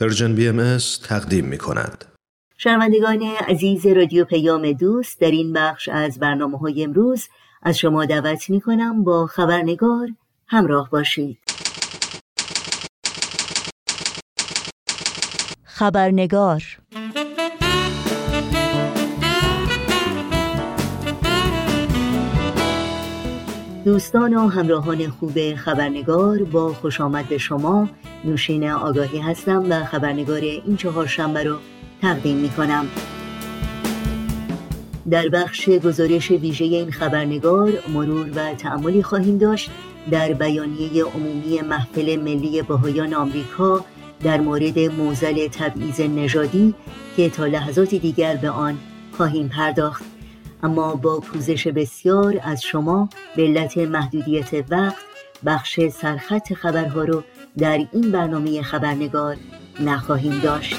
پرژن 0.00 0.34
بی 0.34 0.48
ام 0.48 0.78
تقدیم 1.08 1.44
می 1.44 1.58
کند. 1.58 2.04
شنوندگان 2.56 3.22
عزیز 3.22 3.86
رادیو 3.86 4.24
پیام 4.24 4.72
دوست 4.72 5.20
در 5.20 5.30
این 5.30 5.52
بخش 5.52 5.88
از 5.88 6.18
برنامه 6.18 6.58
های 6.58 6.84
امروز 6.84 7.28
از 7.62 7.78
شما 7.78 8.04
دعوت 8.04 8.50
می 8.50 8.60
کنم 8.60 9.04
با 9.04 9.26
خبرنگار 9.26 10.08
همراه 10.46 10.90
باشید. 10.90 11.38
خبرنگار 15.64 16.62
دوستان 23.88 24.34
و 24.34 24.48
همراهان 24.48 25.08
خوب 25.08 25.54
خبرنگار 25.54 26.42
با 26.42 26.72
خوش 26.72 27.00
آمد 27.00 27.28
به 27.28 27.38
شما. 27.38 27.88
نوشین 28.24 28.70
آگاهی 28.70 29.18
هستم 29.18 29.64
و 29.70 29.84
خبرنگار 29.84 30.40
این 30.40 30.76
چهار 30.76 31.06
شنبه 31.06 31.42
رو 31.42 31.56
تقدیم 32.02 32.36
می 32.36 32.48
کنم 32.48 32.86
در 35.10 35.28
بخش 35.28 35.68
گزارش 35.68 36.30
ویژه 36.30 36.64
این 36.64 36.90
خبرنگار 36.90 37.72
مرور 37.94 38.30
و 38.34 38.54
تعملی 38.54 39.02
خواهیم 39.02 39.38
داشت 39.38 39.70
در 40.10 40.32
بیانیه 40.32 41.04
عمومی 41.04 41.60
محفل 41.60 42.16
ملی 42.16 42.62
بهایان 42.62 43.14
آمریکا 43.14 43.84
در 44.24 44.40
مورد 44.40 44.78
موزل 44.78 45.48
تبعیض 45.48 46.00
نژادی 46.00 46.74
که 47.16 47.30
تا 47.30 47.46
لحظات 47.46 47.94
دیگر 47.94 48.36
به 48.36 48.50
آن 48.50 48.78
خواهیم 49.12 49.48
پرداخت. 49.48 50.17
اما 50.62 50.94
با 50.94 51.20
پوزش 51.20 51.66
بسیار 51.66 52.40
از 52.42 52.62
شما 52.62 53.08
به 53.36 53.42
علت 53.42 53.78
محدودیت 53.78 54.64
وقت 54.70 55.04
بخش 55.46 55.80
سرخط 55.88 56.52
خبرها 56.52 57.04
رو 57.04 57.22
در 57.58 57.86
این 57.92 58.12
برنامه 58.12 58.62
خبرنگار 58.62 59.36
نخواهیم 59.80 60.38
داشت. 60.38 60.76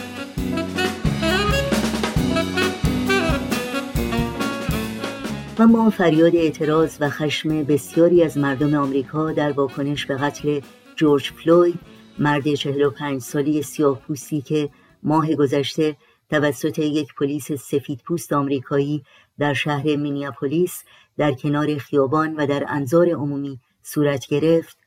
و 5.60 5.68
ما 5.68 5.90
فریاد 5.90 6.36
اعتراض 6.36 6.98
و 7.00 7.10
خشم 7.10 7.64
بسیاری 7.64 8.24
از 8.24 8.38
مردم 8.38 8.74
آمریکا 8.74 9.32
در 9.32 9.52
واکنش 9.52 10.06
به 10.06 10.16
قتل 10.16 10.60
جورج 10.96 11.32
فلوید 11.32 11.80
مرد 12.20 12.54
45 12.54 13.22
سالی 13.22 13.62
سیاه 13.62 14.00
پوستی 14.00 14.42
که 14.42 14.70
ماه 15.04 15.36
گذشته 15.36 15.96
توسط 16.30 16.80
یک 16.80 17.14
پلیس 17.14 17.52
سفید 17.52 18.02
پوست 18.06 18.34
آمریکایی 18.34 19.04
در 19.40 19.54
شهر 19.54 19.96
مینیاپولیس 19.96 20.84
در 21.18 21.32
کنار 21.32 21.78
خیابان 21.78 22.36
و 22.36 22.48
در 22.48 22.66
انظار 22.68 23.10
عمومی 23.10 23.60
صورت 23.84 24.28
گرفت. 24.28 24.78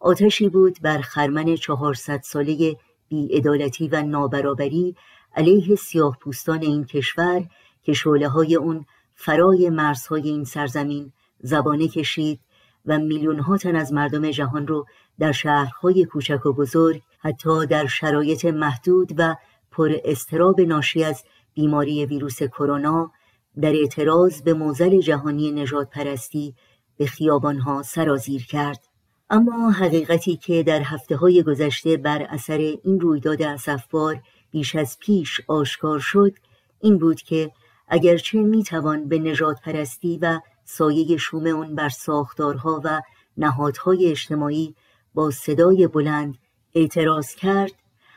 آتشی 0.00 0.48
بود 0.48 0.78
بر 0.82 0.98
خرمن 0.98 1.56
400 1.56 2.20
ساله 2.22 2.76
بیعدالتی 3.08 3.88
و 3.88 4.02
نابرابری 4.02 4.96
علیه 5.36 5.76
سیاه 5.76 6.18
پوستان 6.20 6.62
این 6.62 6.84
کشور 6.84 7.44
که 7.82 7.92
شعله 7.92 8.28
های 8.28 8.54
اون 8.54 8.86
فرای 9.14 9.70
مرزهای 9.70 10.28
این 10.28 10.44
سرزمین 10.44 11.12
زبانه 11.40 11.88
کشید 11.88 12.40
و 12.86 12.98
میلیون 12.98 13.38
ها 13.38 13.56
تن 13.56 13.76
از 13.76 13.92
مردم 13.92 14.30
جهان 14.30 14.66
رو 14.66 14.86
در 15.18 15.32
شهرهای 15.32 16.04
کوچک 16.04 16.46
و 16.46 16.52
بزرگ 16.52 17.02
حتی 17.18 17.66
در 17.66 17.86
شرایط 17.86 18.44
محدود 18.44 19.12
و 19.16 19.36
پر 19.70 19.96
استراب 20.04 20.60
ناشی 20.60 21.04
از 21.04 21.24
بیماری 21.54 22.06
ویروس 22.06 22.42
کرونا 22.42 23.12
در 23.60 23.72
اعتراض 23.72 24.42
به 24.42 24.54
موزل 24.54 25.00
جهانی 25.00 25.50
نجات 25.50 25.90
پرستی 25.90 26.54
به 26.96 27.06
خیابانها 27.06 27.82
سرازیر 27.82 28.46
کرد. 28.46 28.88
اما 29.30 29.70
حقیقتی 29.70 30.36
که 30.36 30.62
در 30.62 30.82
هفته 30.82 31.16
های 31.16 31.42
گذشته 31.42 31.96
بر 31.96 32.22
اثر 32.22 32.58
این 32.84 33.00
رویداد 33.00 33.42
اسفبار 33.42 34.20
بیش 34.50 34.74
از 34.74 34.98
پیش 34.98 35.40
آشکار 35.46 35.98
شد 35.98 36.32
این 36.80 36.98
بود 36.98 37.22
که 37.22 37.50
اگرچه 37.88 38.38
می‌توان 38.38 39.08
به 39.08 39.18
نجات 39.18 39.60
پرستی 39.60 40.18
و 40.22 40.40
سایه 40.64 41.16
شوم 41.16 41.46
اون 41.46 41.74
بر 41.74 41.88
ساختارها 41.88 42.80
و 42.84 43.02
نهادهای 43.36 44.10
اجتماعی 44.10 44.74
با 45.14 45.30
صدای 45.30 45.86
بلند 45.86 46.38
اعتراض 46.74 47.34
کرد 47.34 47.72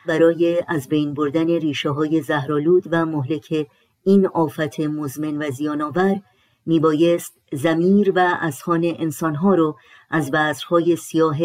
برای 0.06 0.64
از 0.68 0.88
بین 0.88 1.14
بردن 1.14 1.48
ریشه 1.48 1.90
های 1.90 2.22
زهرالود 2.22 2.84
و 2.92 3.06
مهلک 3.06 3.68
این 4.04 4.28
آفت 4.28 4.80
مزمن 4.80 5.38
و 5.38 5.52
زیانآور 5.52 6.22
میبایست 6.66 7.34
زمیر 7.54 8.12
و 8.16 8.38
اذهان 8.42 8.82
انسانها 8.86 9.56
رو 9.56 9.78
از 10.10 10.32
بذرهای 10.32 10.96
سیاه 10.96 11.38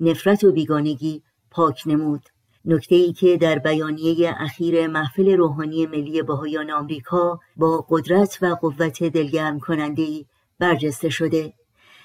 نفرت 0.00 0.44
و 0.44 0.52
بیگانگی 0.52 1.22
پاک 1.50 1.82
نمود. 1.86 2.22
نکته 2.64 2.94
ای 2.94 3.12
که 3.12 3.36
در 3.36 3.58
بیانیه 3.58 4.34
اخیر 4.38 4.86
محفل 4.86 5.36
روحانی 5.36 5.86
ملی 5.86 6.22
بهایان 6.22 6.70
آمریکا 6.70 7.40
با 7.56 7.86
قدرت 7.88 8.38
و 8.42 8.46
قوت 8.46 9.02
دلگرم 9.02 9.60
کننده 9.60 10.02
ای 10.02 10.26
برجسته 10.58 11.08
شده. 11.08 11.52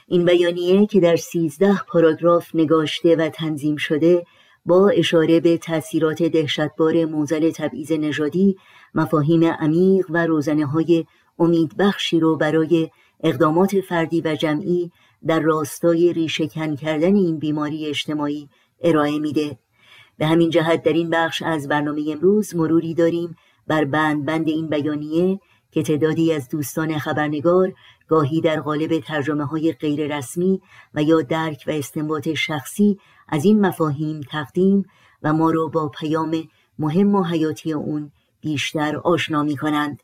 این 0.07 0.25
بیانیه 0.25 0.85
که 0.85 0.99
در 0.99 1.15
سیزده 1.15 1.79
پاراگراف 1.87 2.55
نگاشته 2.55 3.15
و 3.15 3.29
تنظیم 3.29 3.75
شده 3.75 4.25
با 4.65 4.89
اشاره 4.89 5.39
به 5.39 5.57
تأثیرات 5.57 6.23
دهشتبار 6.23 7.05
موزل 7.05 7.51
تبعیض 7.51 7.91
نژادی 7.91 8.57
مفاهیم 8.95 9.43
عمیق 9.43 10.05
و 10.09 10.25
روزنه 10.25 10.65
های 10.65 11.05
امیدبخشی 11.39 12.19
رو 12.19 12.37
برای 12.37 12.89
اقدامات 13.23 13.81
فردی 13.81 14.21
و 14.21 14.35
جمعی 14.35 14.91
در 15.27 15.39
راستای 15.39 16.13
ریشهکن 16.13 16.75
کردن 16.75 17.15
این 17.15 17.39
بیماری 17.39 17.85
اجتماعی 17.85 18.49
ارائه 18.81 19.19
میده. 19.19 19.57
به 20.17 20.25
همین 20.25 20.49
جهت 20.49 20.83
در 20.83 20.93
این 20.93 21.09
بخش 21.09 21.41
از 21.41 21.67
برنامه 21.67 22.05
امروز 22.11 22.55
مروری 22.55 22.93
داریم 22.93 23.35
بر 23.67 23.85
بند 23.85 24.25
بند 24.25 24.47
این 24.47 24.67
بیانیه 24.67 25.39
که 25.71 25.83
تعدادی 25.83 26.33
از 26.33 26.49
دوستان 26.49 26.97
خبرنگار 26.97 27.73
گاهی 28.09 28.41
در 28.41 28.59
قالب 28.59 28.99
ترجمه 28.99 29.45
های 29.45 29.73
غیر 29.73 30.17
رسمی 30.17 30.61
و 30.93 31.03
یا 31.03 31.21
درک 31.21 31.63
و 31.67 31.71
استنباط 31.71 32.29
شخصی 32.29 32.99
از 33.27 33.45
این 33.45 33.65
مفاهیم 33.65 34.21
تقدیم 34.21 34.85
و 35.23 35.33
ما 35.33 35.51
را 35.51 35.67
با 35.67 35.89
پیام 35.89 36.43
مهم 36.79 37.15
و 37.15 37.23
حیاتی 37.23 37.73
اون 37.73 38.11
بیشتر 38.41 38.97
آشنا 38.97 39.43
می 39.43 39.57
کنند. 39.57 40.03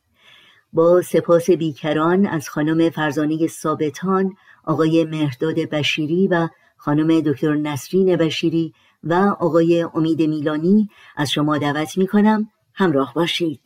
با 0.74 1.02
سپاس 1.02 1.50
بیکران 1.50 2.26
از 2.26 2.50
خانم 2.50 2.90
فرزانه 2.90 3.48
ثابتان، 3.48 4.34
آقای 4.64 5.06
مهرداد 5.06 5.56
بشیری 5.56 6.28
و 6.28 6.48
خانم 6.78 7.20
دکتر 7.20 7.56
نسرین 7.56 8.16
بشیری 8.16 8.74
و 9.04 9.14
آقای 9.40 9.88
امید 9.94 10.22
میلانی 10.22 10.90
از 11.16 11.32
شما 11.32 11.58
دعوت 11.58 11.98
می 11.98 12.08
کنم 12.08 12.50
همراه 12.74 13.14
باشید. 13.14 13.62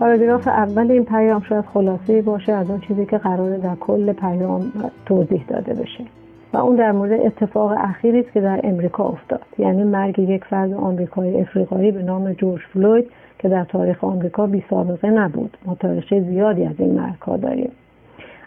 پاراگراف 0.00 0.48
اول 0.48 0.90
این 0.90 1.04
پیام 1.04 1.42
شاید 1.48 1.64
خلاصه 1.64 2.22
باشه 2.22 2.52
از 2.52 2.70
اون 2.70 2.80
چیزی 2.80 3.06
که 3.06 3.18
قراره 3.18 3.58
در 3.58 3.74
کل 3.74 4.12
پیام 4.12 4.72
توضیح 5.06 5.44
داده 5.48 5.74
بشه. 5.74 6.04
و 6.52 6.56
اون 6.58 6.76
در 6.76 6.92
مورد 6.92 7.20
اتفاق 7.20 7.74
اخیری 7.78 8.20
است 8.20 8.32
که 8.32 8.40
در 8.40 8.60
امریکا 8.64 9.04
افتاد. 9.04 9.42
یعنی 9.58 9.84
مرگ 9.84 10.18
یک 10.18 10.44
فرد 10.44 10.72
آمریکایی 10.72 11.40
افریقایی 11.40 11.90
به 11.90 12.02
نام 12.02 12.32
جورج 12.32 12.60
فلوید 12.72 13.10
که 13.38 13.48
در 13.48 13.64
تاریخ 13.64 14.04
آمریکا 14.04 14.46
بی 14.46 14.64
سابقه 14.70 15.10
نبود. 15.10 15.56
ما 15.66 15.74
تاریخ 15.74 16.14
زیادی 16.14 16.64
از 16.64 16.74
این 16.78 17.00
مرگها 17.00 17.36
داریم. 17.36 17.70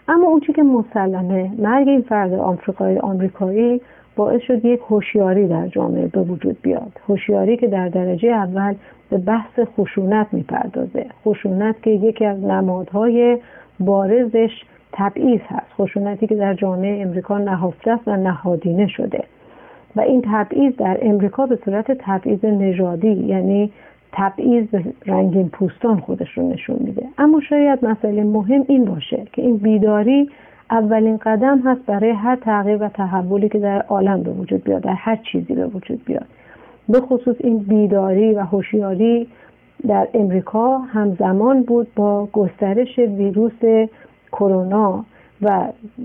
اما 0.08 0.26
اون 0.26 0.40
که 0.40 0.62
مسلمه 0.62 1.50
مرگ 1.58 1.88
این 1.88 2.02
فرد 2.02 2.32
آمریکایی 2.32 2.98
آمریکایی 2.98 3.80
باعث 4.16 4.40
شد 4.42 4.64
یک 4.64 4.80
هوشیاری 4.88 5.48
در 5.48 5.68
جامعه 5.68 6.06
به 6.06 6.20
وجود 6.20 6.56
بیاد. 6.62 7.00
هوشیاری 7.08 7.56
که 7.56 7.66
در 7.66 7.88
درجه 7.88 8.28
اول 8.28 8.74
به 9.10 9.18
بحث 9.18 9.60
خشونت 9.78 10.26
می‌پردازه. 10.32 11.06
خشونت 11.24 11.82
که 11.82 11.90
یکی 11.90 12.24
از 12.24 12.44
نمادهای 12.44 13.38
بارزش 13.80 14.50
تبعیض 14.92 15.40
هست. 15.48 15.72
خشونتی 15.78 16.26
که 16.26 16.34
در 16.34 16.54
جامعه 16.54 17.02
امریکا 17.02 17.38
نهفته 17.38 17.90
است 17.90 18.08
و 18.08 18.16
نهادینه 18.16 18.86
شده. 18.86 19.24
و 19.96 20.00
این 20.00 20.22
تبعیض 20.32 20.76
در 20.76 20.98
امریکا 21.02 21.46
به 21.46 21.58
صورت 21.64 21.92
تبعیض 21.98 22.44
نژادی 22.44 23.12
یعنی 23.12 23.72
تبعیض 24.12 24.66
به 24.66 24.84
رنگین 25.06 25.48
پوستان 25.48 26.00
خودش 26.00 26.38
رو 26.38 26.48
نشون 26.48 26.76
میده. 26.80 27.06
اما 27.18 27.40
شاید 27.40 27.84
مسئله 27.84 28.24
مهم 28.24 28.64
این 28.68 28.84
باشه 28.84 29.22
که 29.32 29.42
این 29.42 29.56
بیداری 29.56 30.30
اولین 30.74 31.16
قدم 31.16 31.58
هست 31.58 31.80
برای 31.86 32.10
هر 32.10 32.36
تغییر 32.36 32.82
و 32.82 32.88
تحولی 32.88 33.48
که 33.48 33.58
در 33.58 33.82
عالم 33.82 34.22
به 34.22 34.30
وجود 34.30 34.64
بیاد 34.64 34.82
در 34.82 34.92
هر 34.92 35.16
چیزی 35.16 35.54
به 35.54 35.66
وجود 35.66 36.04
بیاد. 36.04 36.26
به 36.88 37.00
خصوص 37.00 37.36
این 37.40 37.58
بیداری 37.58 38.34
و 38.34 38.40
هوشیاری 38.40 39.26
در 39.88 40.08
امریکا 40.14 40.78
همزمان 40.78 41.62
بود 41.62 41.86
با 41.96 42.28
گسترش 42.32 42.98
ویروس 42.98 43.88
کرونا 44.32 45.04
و 45.42 45.64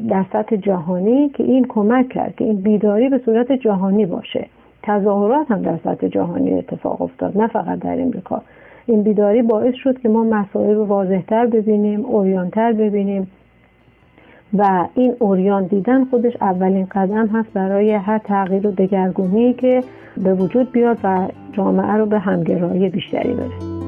در 0.10 0.26
سطح 0.34 0.56
جهانی 0.56 1.30
که 1.30 1.44
این 1.44 1.66
کمک 1.70 2.10
کرد 2.10 2.36
که 2.36 2.46
این 2.46 2.62
بیداری 2.62 3.10
به 3.10 3.22
صورت 3.26 3.52
جهانی 3.52 4.06
باشه. 4.06 4.48
تظاهرات 4.84 5.52
هم 5.52 5.62
در 5.62 5.78
سطح 5.84 6.08
جهانی 6.08 6.54
اتفاق 6.54 7.02
افتاد 7.02 7.38
نه 7.38 7.48
فقط 7.48 7.80
در 7.80 8.02
امریکا. 8.02 8.42
این 8.86 9.04
بیداری 9.04 9.42
باعث 9.42 9.76
شد 9.76 10.00
که 10.00 10.10
ما 10.10 10.24
مسائل 10.24 10.76
رو 10.76 10.86
واضحتر 10.86 11.46
ببینیم 11.46 12.06
اوریانتر 12.06 12.74
ببینیم. 12.74 13.28
و 14.58 14.88
این 14.96 15.16
اوریان 15.20 15.66
دیدن 15.66 16.06
خودش 16.06 16.34
اولین 16.42 16.86
قدم 16.86 17.28
هست 17.28 17.50
برای 17.54 17.92
هر 17.92 18.18
تغییر 18.18 18.68
و 18.68 18.72
دگرگونی 18.72 19.54
که 19.54 19.84
به 20.18 20.34
وجود 20.34 20.72
بیاد 20.72 20.98
و 21.04 21.28
جامعه 21.54 21.94
رو 21.94 22.06
به 22.06 22.20
همگرایی 22.20 22.90
بیشتری 22.90 23.34
بره 23.34 23.80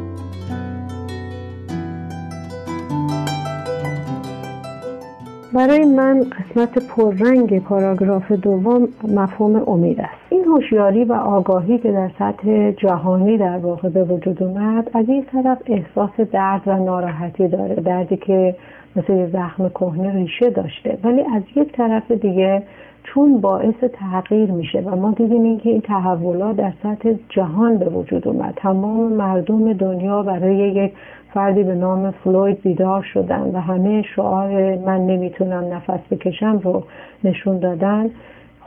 برای 5.54 5.86
من 5.86 6.20
قسمت 6.20 6.88
پررنگ 6.88 7.60
پاراگراف 7.60 8.32
دوم 8.32 8.88
مفهوم 9.08 9.64
امید 9.68 10.02
است. 10.02 10.31
این 10.42 10.50
هوشیاری 10.50 11.04
و 11.04 11.14
آگاهی 11.14 11.78
که 11.78 11.92
در 11.92 12.12
سطح 12.20 12.72
جهانی 12.72 13.38
در 13.38 13.58
واقع 13.58 13.90
به 13.90 14.04
وجود 14.04 14.44
اومد 14.44 14.92
از 14.94 15.10
این 15.10 15.26
طرف 15.26 15.58
احساس 15.66 16.20
درد 16.32 16.62
و 16.66 16.76
ناراحتی 16.78 17.48
داره 17.48 17.76
دردی 17.76 18.18
که 18.18 18.56
مثل 18.96 19.30
زخم 19.30 19.70
کهنه 19.70 20.14
ریشه 20.14 20.50
داشته. 20.50 20.98
ولی 21.04 21.22
از 21.36 21.44
یک 21.56 21.72
طرف 21.72 22.12
دیگه 22.12 22.64
چون 23.04 23.42
باعث 23.42 23.76
تغییر 23.94 24.52
میشه 24.52 24.80
و 24.80 24.96
ما 24.96 25.12
دیدیم 25.12 25.44
اینکه 25.44 25.70
این 25.70 25.82
تحولات 25.82 26.56
در 26.56 26.74
سطح 26.84 27.14
جهان 27.30 27.78
به 27.78 27.86
وجود 27.86 28.28
اومد. 28.28 28.54
تمام 28.56 29.14
مردم 29.14 29.74
دنیا 29.74 30.24
برای 30.24 30.56
یک 30.56 30.94
فردی 31.34 31.64
به 31.64 31.76
نام 31.76 32.12
فلوید 32.12 32.62
بیدار 32.62 33.04
شدن 33.14 33.52
و 33.54 33.60
همه 33.60 34.02
شعار 34.16 34.76
من 34.76 35.06
نمی‌تونم 35.06 35.74
نفس 35.74 36.00
بکشم 36.12 36.60
رو 36.64 36.84
نشون 37.24 37.60
دادن. 37.60 38.10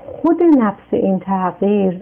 خود 0.07 0.43
نفس 0.59 0.93
این 0.93 1.19
تغییر 1.19 2.01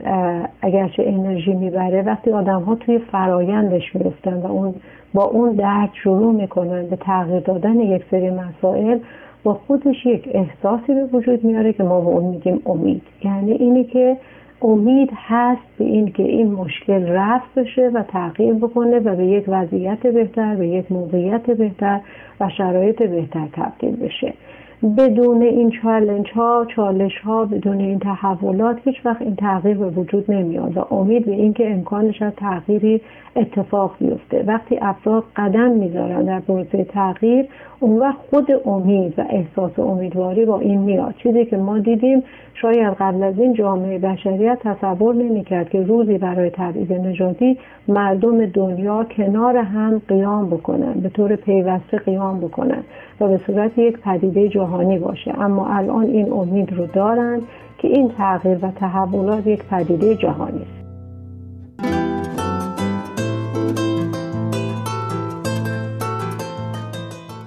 اگرچه 0.63 1.03
انرژی 1.07 1.55
می‌بره 1.55 2.03
وقتی 2.03 2.31
آدم 2.31 2.61
ها 2.61 2.75
توی 2.75 2.99
فرایندش 2.99 3.97
میفتن 3.97 4.35
و 4.35 4.47
اون 4.47 4.75
با 5.15 5.25
اون 5.25 5.53
درد 5.53 5.91
شروع 6.03 6.33
می‌کنن 6.33 6.87
به 6.87 6.97
تغییر 6.97 7.41
دادن 7.41 7.81
یک 7.81 8.05
سری 8.11 8.31
مسائل 8.31 8.99
با 9.45 9.55
خودش 9.55 10.07
یک 10.07 10.29
احساسی 10.33 10.95
به 10.95 11.05
وجود 11.05 11.45
میاره 11.45 11.73
که 11.73 11.83
ما 11.83 12.01
به 12.01 12.07
اون 12.07 12.25
میگیم 12.25 12.63
امید. 12.67 13.03
یعنی 13.25 13.53
اینی 13.53 13.85
که 13.85 14.17
امید 14.63 15.11
هست 15.15 15.63
به 15.79 15.85
این 15.85 16.13
که 16.13 16.23
این 16.23 16.53
مشکل 16.53 17.07
رفت 17.09 17.55
بشه 17.55 17.91
و 17.95 18.03
تغییر 18.03 18.55
بکنه 18.55 18.99
و 18.99 19.17
به 19.17 19.27
یک 19.27 19.45
وضعیت 19.49 20.07
بهتر 20.07 20.57
به 20.57 20.69
یک 20.69 20.93
موقعیت 20.93 21.51
بهتر 21.51 22.01
و 22.41 22.49
شرایط 22.49 23.03
بهتر 23.03 23.47
تبدیل 23.53 23.97
بشه. 23.97 24.35
بدون 24.83 25.43
این 25.43 25.71
چالنج 25.71 26.31
ها 26.35 26.67
چالش 26.77 27.19
ها 27.19 27.45
بدون 27.45 27.79
این 27.79 27.99
تحولات 27.99 28.77
هیچ 28.85 28.97
وقت 29.07 29.23
این 29.23 29.37
تغییر 29.37 29.77
به 29.77 29.87
وجود 29.87 30.31
نمیاد 30.31 30.77
و 30.77 30.95
امید 30.95 31.27
به 31.27 31.33
اینکه 31.33 31.73
امکانش 31.73 32.23
از 32.23 32.33
تغییری 32.37 33.01
اتفاق 33.37 33.95
بیفته. 34.01 34.45
وقتی 34.47 34.79
افراد 34.83 35.25
قدم 35.37 35.71
می‌ذارن 35.71 36.25
در 36.25 36.41
پروسه 36.41 36.85
تغییر 36.85 37.47
اون 37.81 37.99
وقت 37.99 38.19
خود 38.31 38.47
امید 38.67 39.19
و 39.19 39.25
احساس 39.31 39.79
امیدواری 39.79 40.45
با 40.45 40.61
این 40.61 40.81
میاد. 40.81 41.15
چیزی 41.23 41.45
که 41.45 41.57
ما 41.57 41.79
دیدیم 41.79 42.23
شاید 42.55 42.95
قبل 43.01 43.23
از 43.23 43.39
این 43.39 43.53
جامعه 43.53 43.99
بشریت 43.99 44.59
تصور 44.61 45.15
نمی‌کرد 45.15 45.71
که 45.71 45.83
روزی 45.83 46.19
برای 46.19 46.51
تبعیض 46.51 46.91
نژادی 46.91 47.59
مردم 47.89 48.47
دنیا 48.47 49.05
کنار 49.05 49.57
هم 49.57 50.03
قیام 50.09 50.51
بکنن 50.51 50.93
به 50.93 51.09
طور 51.09 51.37
پیوسته 51.37 51.99
قیام 51.99 52.41
بکنن 52.41 52.83
و 53.21 53.29
به 53.29 53.39
صورت 53.47 53.79
یک 53.79 53.99
پدیده 53.99 54.49
جهانی 54.73 54.99
باشه. 54.99 55.35
اما 55.41 55.69
الان 55.69 56.05
این 56.05 56.33
امید 56.33 56.73
رو 56.73 56.87
دارن 56.87 57.43
که 57.79 57.89
این 57.89 58.13
تغییر 58.19 58.59
و 58.63 58.71
تحولات 58.71 59.47
یک 59.47 59.65
پدیده 59.65 60.17
جهانی 60.17 60.61
است. 60.63 60.83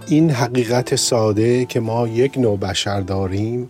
این 0.07 0.29
حقیقت 0.29 0.95
ساده 0.95 1.65
که 1.65 1.79
ما 1.79 2.07
یک 2.07 2.37
نوع 2.37 2.57
بشر 2.57 3.01
داریم 3.01 3.67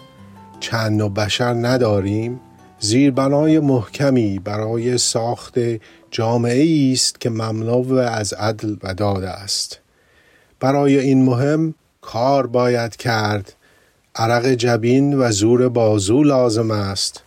چند 0.60 0.98
نوع 0.98 1.10
بشر 1.10 1.54
نداریم 1.54 2.40
زیربنای 2.80 3.60
محکمی 3.60 4.40
برای 4.40 4.98
ساخت 4.98 5.60
جامعه 6.12 6.92
است 6.92 7.22
که 7.22 7.30
مملو 7.30 7.94
از 7.96 8.34
عدل 8.34 8.76
و 8.84 8.94
داد 8.94 9.24
است. 9.24 9.80
برای 10.60 11.00
این 11.00 11.26
مهم 11.26 11.74
کار 12.06 12.48
باید 12.48 12.96
کرد. 12.96 13.54
عرق 14.16 14.46
جبین 14.46 15.14
و 15.14 15.32
زور 15.32 15.70
بازو 15.70 16.24
لازم 16.24 16.72
است. 16.72 17.24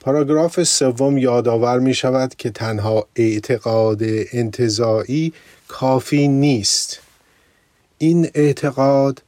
پاراگراف 0.00 0.62
سوم 0.62 1.18
یادآور 1.18 1.78
می 1.78 1.94
شود 1.94 2.34
که 2.34 2.50
تنها 2.50 3.06
اعتقاد 3.16 4.00
انتظاعی 4.32 5.32
کافی 5.68 6.28
نیست. 6.28 7.00
این 7.98 8.30
اعتقاد 8.34 9.22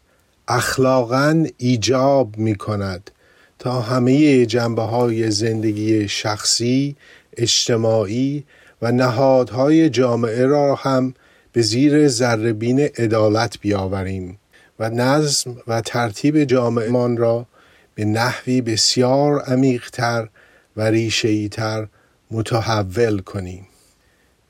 اخلاقا 0.48 1.46
ایجاب 1.58 2.36
می 2.36 2.54
کند 2.54 3.10
تا 3.58 3.80
همه 3.80 4.46
جنبه 4.46 4.82
های 4.82 5.30
زندگی 5.30 6.08
شخصی، 6.08 6.96
اجتماعی 7.36 8.44
و 8.82 8.92
نهادهای 8.92 9.90
جامعه 9.90 10.46
را 10.46 10.74
هم 10.74 11.14
به 11.52 11.62
زیر 11.62 12.08
ذربین 12.08 12.80
عدالت 12.80 13.60
بیاوریم. 13.60 14.38
و 14.78 14.90
نظم 14.90 15.56
و 15.66 15.80
ترتیب 15.80 16.44
جامعهمان 16.44 17.16
را 17.16 17.46
به 17.94 18.04
نحوی 18.04 18.60
بسیار 18.60 19.40
عمیقتر 19.40 20.28
و 20.76 20.82
ریشهیتر 20.82 21.86
متحول 22.30 23.18
کنیم 23.18 23.66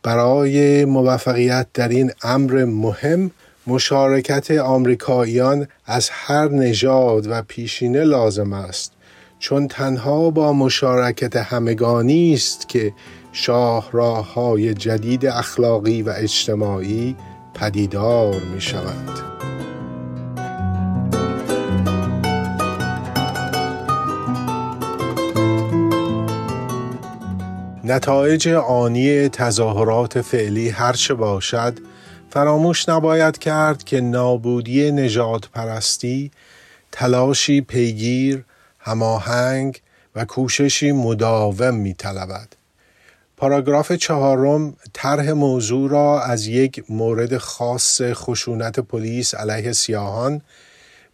برای 0.02 0.84
موفقیت 0.84 1.66
در 1.74 1.88
این 1.88 2.12
امر 2.22 2.64
مهم 2.64 3.30
مشارکت 3.66 4.50
آمریکاییان 4.50 5.68
از 5.86 6.10
هر 6.12 6.48
نژاد 6.48 7.26
و 7.26 7.42
پیشینه 7.42 8.04
لازم 8.04 8.52
است 8.52 8.92
چون 9.38 9.68
تنها 9.68 10.30
با 10.30 10.52
مشارکت 10.52 11.36
همگانی 11.36 12.34
است 12.34 12.68
که 12.68 12.92
شاهراه 13.32 14.34
های 14.34 14.74
جدید 14.74 15.26
اخلاقی 15.26 16.02
و 16.02 16.12
اجتماعی 16.16 17.16
پدیدار 17.54 18.40
می 18.54 18.60
شوند. 18.60 19.53
نتایج 27.86 28.48
آنی 28.48 29.28
تظاهرات 29.28 30.20
فعلی 30.20 30.68
هرچه 30.68 31.14
باشد 31.14 31.78
فراموش 32.30 32.88
نباید 32.88 33.38
کرد 33.38 33.84
که 33.84 34.00
نابودی 34.00 34.92
نجات 34.92 35.48
پرستی 35.48 36.30
تلاشی 36.92 37.60
پیگیر، 37.60 38.44
هماهنگ 38.78 39.80
و 40.14 40.24
کوششی 40.24 40.92
مداوم 40.92 41.74
می 41.74 41.94
طلبد. 41.94 42.48
پاراگراف 43.36 43.92
چهارم 43.92 44.76
طرح 44.92 45.30
موضوع 45.30 45.90
را 45.90 46.22
از 46.22 46.46
یک 46.46 46.84
مورد 46.88 47.38
خاص 47.38 48.00
خشونت 48.02 48.80
پلیس 48.80 49.34
علیه 49.34 49.72
سیاهان 49.72 50.40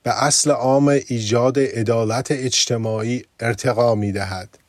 به 0.03 0.25
اصل 0.25 0.51
عام 0.51 0.89
ایجاد 0.89 1.59
عدالت 1.59 2.29
اجتماعی 2.31 3.25
ارتقا 3.41 3.95
می 3.95 4.13
دهد. 4.13 4.60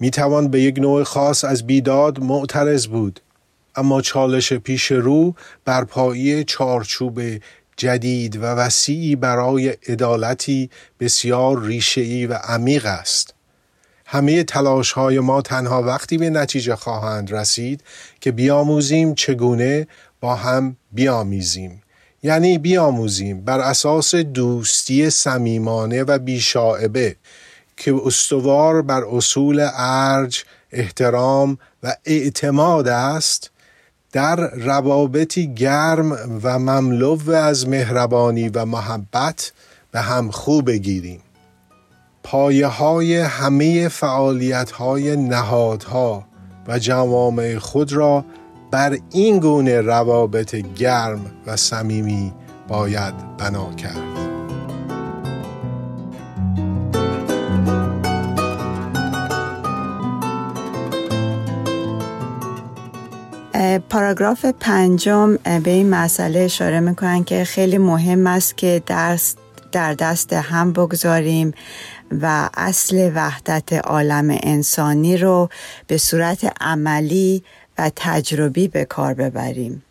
می 0.00 0.10
توان 0.10 0.48
به 0.48 0.60
یک 0.60 0.78
نوع 0.78 1.02
خاص 1.02 1.44
از 1.44 1.66
بیداد 1.66 2.20
معترض 2.20 2.86
بود. 2.86 3.20
اما 3.74 4.00
چالش 4.00 4.52
پیش 4.52 4.92
رو 4.92 5.34
برپایی 5.64 6.44
چارچوب 6.44 7.20
جدید 7.76 8.36
و 8.36 8.40
وسیعی 8.40 9.16
برای 9.16 9.68
عدالتی 9.68 10.70
بسیار 11.00 11.62
ریشه‌ای 11.62 12.26
و 12.26 12.34
عمیق 12.34 12.86
است. 12.86 13.34
همه 14.06 14.44
تلاش 14.44 14.92
های 14.92 15.20
ما 15.20 15.42
تنها 15.42 15.82
وقتی 15.82 16.18
به 16.18 16.30
نتیجه 16.30 16.76
خواهند 16.76 17.32
رسید 17.32 17.84
که 18.20 18.32
بیاموزیم 18.32 19.14
چگونه 19.14 19.86
با 20.20 20.34
هم 20.34 20.76
بیامیزیم. 20.92 21.82
یعنی 22.22 22.58
بیاموزیم 22.58 23.40
بر 23.40 23.60
اساس 23.60 24.14
دوستی 24.14 25.10
صمیمانه 25.10 26.02
و 26.02 26.18
بیشاعبه. 26.18 27.16
که 27.80 28.00
استوار 28.04 28.82
بر 28.82 29.04
اصول 29.04 29.68
ارج، 29.74 30.44
احترام 30.72 31.58
و 31.82 31.96
اعتماد 32.04 32.88
است 32.88 33.50
در 34.12 34.36
روابطی 34.50 35.54
گرم 35.54 36.12
و 36.42 36.58
مملو 36.58 37.30
از 37.30 37.68
مهربانی 37.68 38.48
و 38.48 38.64
محبت 38.64 39.52
به 39.92 40.00
هم 40.00 40.30
خوب 40.30 40.66
بگیریم. 40.66 41.20
پایه 42.22 42.66
های 42.66 43.16
همه 43.16 43.88
فعالیت 43.88 44.70
های 44.70 45.16
نهادها 45.16 46.26
و 46.68 46.78
جوامع 46.78 47.58
خود 47.58 47.92
را 47.92 48.24
بر 48.70 48.98
این 49.10 49.38
گونه 49.38 49.80
روابط 49.80 50.54
گرم 50.54 51.26
و 51.46 51.56
صمیمی 51.56 52.32
باید 52.68 53.36
بنا 53.38 53.72
کرد. 53.72 54.29
پاراگراف 63.78 64.44
پنجم 64.44 65.36
به 65.36 65.70
این 65.70 65.90
مسئله 65.90 66.40
اشاره 66.40 66.80
می‌کنن 66.80 67.24
که 67.24 67.44
خیلی 67.44 67.78
مهم 67.78 68.26
است 68.26 68.56
که 68.56 68.82
درس 68.86 69.36
در 69.72 69.94
دست 69.94 70.32
هم 70.32 70.72
بگذاریم 70.72 71.52
و 72.22 72.50
اصل 72.56 73.10
وحدت 73.14 73.72
عالم 73.72 74.38
انسانی 74.42 75.16
رو 75.16 75.48
به 75.86 75.98
صورت 75.98 76.52
عملی 76.60 77.42
و 77.78 77.90
تجربی 77.96 78.68
به 78.68 78.84
کار 78.84 79.14
ببریم 79.14 79.82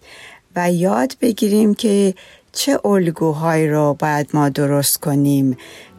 و 0.56 0.72
یاد 0.72 1.16
بگیریم 1.22 1.74
که 1.74 2.14
چه 2.52 2.80
الگوهایی 2.86 3.70
رو 3.70 3.96
باید 4.00 4.30
ما 4.34 4.50
درست 4.50 4.98
کنیم 4.98 5.58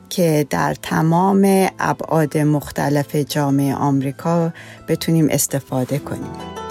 که 0.08 0.46
در 0.50 0.74
تمام 0.74 1.68
ابعاد 1.78 2.38
مختلف 2.38 3.16
جامعه 3.16 3.74
آمریکا 3.74 4.52
بتونیم 4.88 5.28
استفاده 5.30 5.98
کنیم. 5.98 6.69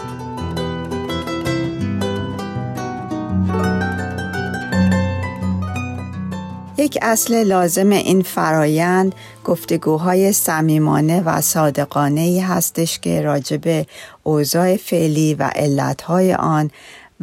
یک 6.89 6.97
اصل 7.01 7.43
لازم 7.43 7.89
این 7.89 8.21
فرایند 8.21 9.15
گفتگوهای 9.45 10.33
صمیمانه 10.33 11.21
و 11.21 11.41
صادقانه 11.41 12.21
ای 12.21 12.39
هستش 12.39 12.99
که 12.99 13.21
راجب 13.21 13.85
اوضاع 14.23 14.77
فعلی 14.77 15.33
و 15.33 15.43
علتهای 15.55 16.33
آن 16.33 16.71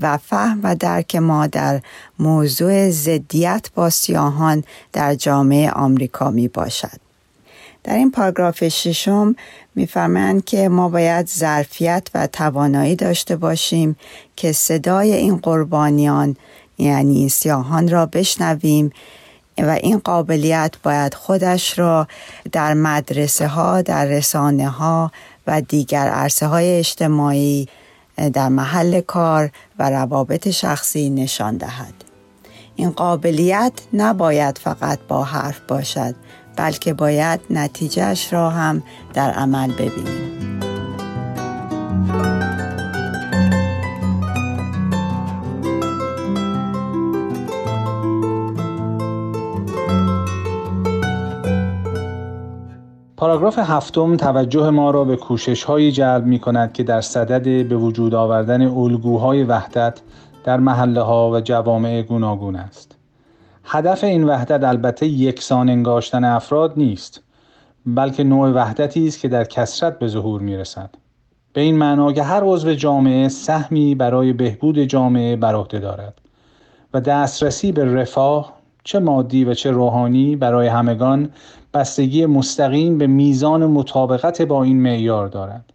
و 0.00 0.16
فهم 0.16 0.60
و 0.62 0.74
درک 0.74 1.16
ما 1.16 1.46
در 1.46 1.80
موضوع 2.18 2.90
زدیت 2.90 3.68
با 3.74 3.90
سیاهان 3.90 4.64
در 4.92 5.14
جامعه 5.14 5.70
آمریکا 5.70 6.30
می 6.30 6.48
باشد. 6.48 7.00
در 7.84 7.94
این 7.94 8.10
پاراگراف 8.10 8.68
ششم 8.68 9.36
میفرمایند 9.74 10.44
که 10.44 10.68
ما 10.68 10.88
باید 10.88 11.28
ظرفیت 11.28 12.08
و 12.14 12.26
توانایی 12.26 12.96
داشته 12.96 13.36
باشیم 13.36 13.96
که 14.36 14.52
صدای 14.52 15.12
این 15.12 15.36
قربانیان 15.36 16.36
یعنی 16.78 17.28
سیاهان 17.28 17.88
را 17.88 18.06
بشنویم 18.06 18.92
و 19.58 19.70
این 19.70 19.98
قابلیت 19.98 20.74
باید 20.82 21.14
خودش 21.14 21.78
را 21.78 22.08
در 22.52 22.74
مدرسه 22.74 23.46
ها، 23.46 23.82
در 23.82 24.04
رسانه 24.04 24.68
ها 24.68 25.12
و 25.46 25.60
دیگر 25.60 26.08
عرصه 26.08 26.46
های 26.46 26.78
اجتماعی 26.78 27.68
در 28.32 28.48
محل 28.48 29.00
کار 29.00 29.50
و 29.78 29.90
روابط 29.90 30.48
شخصی 30.48 31.10
نشان 31.10 31.56
دهد. 31.56 31.94
این 32.76 32.90
قابلیت 32.90 33.72
نباید 33.92 34.58
فقط 34.58 34.98
با 35.08 35.24
حرف 35.24 35.60
باشد 35.68 36.14
بلکه 36.56 36.94
باید 36.94 37.40
نتیجهش 37.50 38.32
را 38.32 38.50
هم 38.50 38.82
در 39.14 39.30
عمل 39.30 39.72
ببینیم. 39.72 40.36
پاراگراف 53.16 53.58
هفتم 53.58 54.16
توجه 54.16 54.70
ما 54.70 54.90
را 54.90 55.04
به 55.04 55.16
کوشش 55.16 55.64
هایی 55.64 55.92
جلب 55.92 56.26
می 56.26 56.38
کند 56.38 56.72
که 56.72 56.82
در 56.82 57.00
صدد 57.00 57.68
به 57.68 57.76
وجود 57.76 58.14
آوردن 58.14 58.62
الگوهای 58.62 59.42
وحدت 59.42 60.00
در 60.44 60.60
محله 60.60 61.00
ها 61.00 61.30
و 61.30 61.40
جوامع 61.40 62.02
گوناگون 62.02 62.56
است. 62.56 62.96
هدف 63.64 64.04
این 64.04 64.24
وحدت 64.24 64.64
البته 64.64 65.06
یکسان 65.06 65.68
انگاشتن 65.68 66.24
افراد 66.24 66.72
نیست 66.76 67.22
بلکه 67.86 68.24
نوع 68.24 68.50
وحدتی 68.50 69.06
است 69.06 69.20
که 69.20 69.28
در 69.28 69.44
کسرت 69.44 69.98
به 69.98 70.08
ظهور 70.08 70.40
می 70.40 70.56
رسد. 70.56 70.90
به 71.52 71.60
این 71.60 71.78
معنا 71.78 72.12
که 72.12 72.22
هر 72.22 72.40
عضو 72.44 72.74
جامعه 72.74 73.28
سهمی 73.28 73.94
برای 73.94 74.32
بهبود 74.32 74.78
جامعه 74.78 75.36
بر 75.36 75.54
عهده 75.54 75.78
دارد 75.78 76.20
و 76.94 77.00
دسترسی 77.00 77.72
به 77.72 77.84
رفاه 77.84 78.55
چه 78.86 78.98
مادی 78.98 79.44
و 79.44 79.54
چه 79.54 79.70
روحانی 79.70 80.36
برای 80.36 80.66
همگان 80.66 81.30
بستگی 81.74 82.26
مستقیم 82.26 82.98
به 82.98 83.06
میزان 83.06 83.66
مطابقت 83.66 84.42
با 84.42 84.62
این 84.62 84.82
معیار 84.82 85.28
دارد 85.28 85.72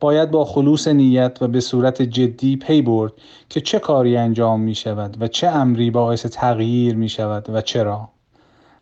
باید 0.00 0.30
با 0.30 0.44
خلوص 0.44 0.88
نیت 0.88 1.38
و 1.40 1.48
به 1.48 1.60
صورت 1.60 2.02
جدی 2.02 2.56
پی 2.56 2.82
برد 2.82 3.12
که 3.48 3.60
چه 3.60 3.78
کاری 3.78 4.16
انجام 4.16 4.60
می 4.60 4.74
شود 4.74 5.16
و 5.20 5.28
چه 5.28 5.46
امری 5.46 5.90
باعث 5.90 6.26
تغییر 6.26 6.96
می 6.96 7.08
شود 7.08 7.50
و 7.50 7.60
چرا. 7.60 8.08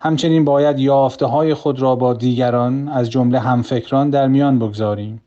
همچنین 0.01 0.45
باید 0.45 0.79
یافته 0.79 1.27
های 1.27 1.55
خود 1.55 1.81
را 1.81 1.97
با 1.97 2.15
دیگران 2.15 2.89
از 2.89 3.11
جمله 3.11 3.39
همفکران 3.39 4.11
در 4.11 4.29
میان 4.29 4.59
بگذاریم 4.59 5.23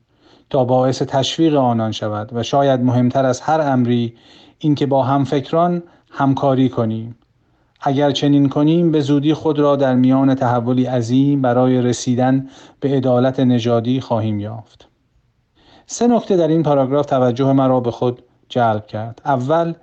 تا 0.50 0.66
باعث 0.66 1.02
تشویق 1.02 1.56
آنان 1.56 1.92
شود 1.92 2.30
و 2.34 2.44
شاید 2.44 2.82
مهمتر 2.82 3.26
از 3.26 3.42
هر 3.42 3.62
امری 3.62 4.16
اینکه 4.60 4.86
با 4.86 5.04
همفکران 5.04 5.84
همکاری 6.12 6.70
کنیم. 6.70 7.16
اگر 7.88 8.12
چنین 8.12 8.50
کنیم 8.50 8.92
به 8.92 9.02
زودی 9.02 9.34
خود 9.34 9.60
را 9.60 9.76
در 9.76 9.96
میان 9.96 10.36
تحولی 10.36 10.86
عظیم 10.86 11.42
برای 11.42 11.82
رسیدن 11.82 12.50
به 12.80 12.90
عدالت 12.90 13.40
نژادی 13.40 14.02
خواهیم 14.02 14.40
یافت. 14.40 14.88
سه 15.86 16.08
نکته 16.08 16.38
در 16.38 16.48
این 16.48 16.64
پاراگراف 16.64 17.06
توجه 17.06 17.54
مرا 17.54 17.80
به 17.80 17.92
خود 17.92 18.22
جلب 18.50 18.88
کرد. 18.88 19.22
اول 19.26 19.74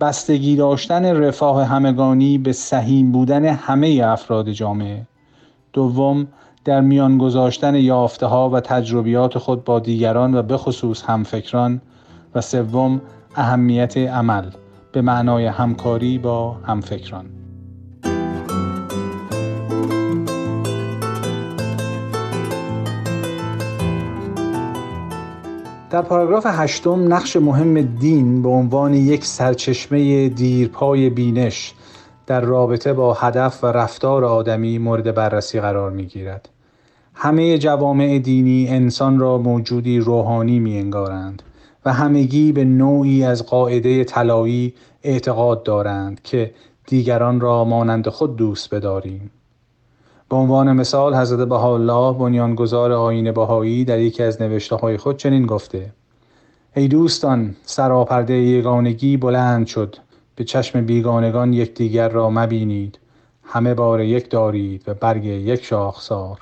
بستگی 0.00 0.56
داشتن 0.56 1.04
رفاه 1.04 1.64
همگانی 1.64 2.38
به 2.38 2.52
سهیم 2.52 3.12
بودن 3.12 3.44
همه 3.44 4.02
افراد 4.04 4.50
جامعه. 4.50 5.06
دوم 5.72 6.28
در 6.64 6.80
میان 6.80 7.18
گذاشتن 7.18 7.74
یافته 7.74 8.26
ها 8.26 8.50
و 8.50 8.60
تجربیات 8.60 9.38
خود 9.38 9.64
با 9.64 9.78
دیگران 9.80 10.34
و 10.34 10.42
به 10.42 10.56
خصوص 10.56 11.02
همفکران. 11.02 11.80
و 12.34 12.40
سوم 12.40 13.00
اهمیت 13.36 13.96
عمل 13.96 14.44
به 14.92 15.02
معنای 15.02 15.46
همکاری 15.46 16.18
با 16.18 16.52
همفکران. 16.52 17.26
در 25.90 26.02
پاراگراف 26.02 26.46
هشتم 26.46 27.14
نقش 27.14 27.36
مهم 27.36 27.80
دین 27.80 28.42
به 28.42 28.48
عنوان 28.48 28.94
یک 28.94 29.24
سرچشمه 29.24 30.28
دیرپای 30.28 31.10
بینش 31.10 31.74
در 32.26 32.40
رابطه 32.40 32.92
با 32.92 33.14
هدف 33.14 33.64
و 33.64 33.66
رفتار 33.66 34.24
آدمی 34.24 34.78
مورد 34.78 35.14
بررسی 35.14 35.60
قرار 35.60 35.90
می 35.90 36.06
گیرد. 36.06 36.48
همه 37.14 37.58
جوامع 37.58 38.18
دینی 38.18 38.68
انسان 38.68 39.18
را 39.18 39.38
موجودی 39.38 39.98
روحانی 39.98 40.58
می 40.58 40.78
انگارند 40.78 41.42
و 41.84 41.92
همگی 41.92 42.52
به 42.52 42.64
نوعی 42.64 43.24
از 43.24 43.46
قاعده 43.46 44.04
طلایی 44.04 44.74
اعتقاد 45.02 45.62
دارند 45.62 46.22
که 46.22 46.54
دیگران 46.86 47.40
را 47.40 47.64
مانند 47.64 48.08
خود 48.08 48.36
دوست 48.36 48.74
بداریم. 48.74 49.30
به 50.30 50.36
عنوان 50.36 50.72
مثال 50.72 51.14
حضرت 51.14 51.48
بهاءالله 51.48 52.18
بنیانگذار 52.18 52.92
آین 52.92 53.32
بهایی 53.32 53.84
در 53.84 53.98
یکی 53.98 54.22
از 54.22 54.42
نوشته 54.42 54.76
های 54.76 54.96
خود 54.96 55.16
چنین 55.16 55.46
گفته 55.46 55.92
ای 56.76 56.88
دوستان 56.88 57.56
سراپرده 57.62 58.34
یگانگی 58.34 59.16
بلند 59.16 59.66
شد. 59.66 59.96
به 60.36 60.44
چشم 60.44 60.86
بیگانگان 60.86 61.52
یکدیگر 61.52 62.08
را 62.08 62.30
مبینید. 62.30 62.98
همه 63.42 63.74
بار 63.74 64.00
یک 64.00 64.30
دارید 64.30 64.82
و 64.86 64.94
برگ 64.94 65.24
یک 65.24 65.64
شاخسار 65.64 66.40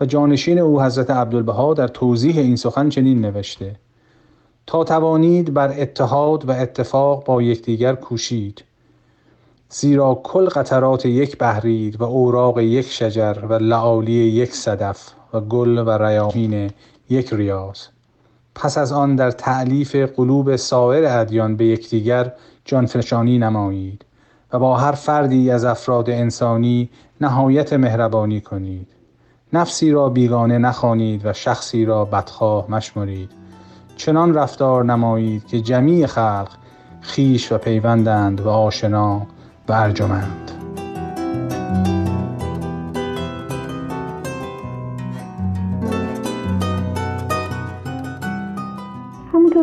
و 0.00 0.06
جانشین 0.06 0.58
او 0.58 0.82
حضرت 0.82 1.10
عبدالبها 1.10 1.74
در 1.74 1.88
توضیح 1.88 2.38
این 2.38 2.56
سخن 2.56 2.88
چنین 2.88 3.20
نوشته 3.20 3.76
تا 4.66 4.84
توانید 4.84 5.54
بر 5.54 5.74
اتحاد 5.80 6.48
و 6.48 6.52
اتفاق 6.52 7.24
با 7.24 7.42
یکدیگر 7.42 7.94
کوشید. 7.94 8.64
زیرا 9.70 10.20
کل 10.24 10.48
قطرات 10.48 11.06
یک 11.06 11.38
بهرید 11.38 12.00
و 12.00 12.04
اوراق 12.04 12.60
یک 12.60 12.86
شجر 12.90 13.38
و 13.48 13.52
لعالی 13.52 14.12
یک 14.12 14.54
صدف 14.54 15.10
و 15.32 15.40
گل 15.40 15.78
و 15.78 15.90
ریاحین 15.90 16.70
یک 17.10 17.32
ریاض. 17.32 17.78
پس 18.54 18.78
از 18.78 18.92
آن 18.92 19.16
در 19.16 19.30
تعلیف 19.30 19.96
قلوب 19.96 20.56
سایر 20.56 21.06
ادیان 21.06 21.56
به 21.56 21.64
یکدیگر 21.66 22.32
جانفشانی 22.64 23.38
نمایید 23.38 24.04
و 24.52 24.58
با 24.58 24.76
هر 24.76 24.92
فردی 24.92 25.50
از 25.50 25.64
افراد 25.64 26.10
انسانی 26.10 26.90
نهایت 27.20 27.72
مهربانی 27.72 28.40
کنید. 28.40 28.88
نفسی 29.52 29.90
را 29.90 30.08
بیگانه 30.08 30.58
نخوانید 30.58 31.26
و 31.26 31.32
شخصی 31.32 31.84
را 31.84 32.04
بدخواه 32.04 32.70
مشمرید. 32.70 33.30
چنان 33.96 34.34
رفتار 34.34 34.84
نمایید 34.84 35.46
که 35.46 35.60
جمیع 35.60 36.06
خلق 36.06 36.48
خیش 37.00 37.52
و 37.52 37.58
پیوندند 37.58 38.40
و 38.40 38.48
آشنا 38.48 39.26
و 39.68 39.72
ارجمند 39.72 40.46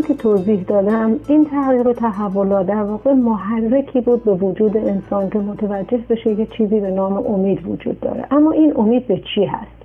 که 0.08 0.14
توضیح 0.14 0.64
دادم 0.64 1.20
این 1.28 1.46
تغییر 1.46 1.88
و 1.88 1.94
تحولات 1.94 2.66
در 2.66 2.84
واقع 2.84 3.14
محرکی 3.14 4.02
بود 4.02 4.24
به 4.24 4.34
وجود 4.34 4.78
انسان 4.78 5.30
که 5.30 5.40
متوجه 5.40 6.00
بشه 6.10 6.36
که 6.36 6.46
چیزی 6.46 6.80
به 6.80 6.92
نام 6.92 7.14
امید 7.14 7.68
وجود 7.68 8.00
داره. 8.00 8.26
اما 8.32 8.52
این 8.52 8.74
امید 8.78 9.08
به 9.08 9.22
چی 9.36 9.46
هست؟ 9.46 9.84